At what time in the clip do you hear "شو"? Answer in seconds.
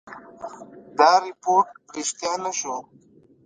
2.59-2.75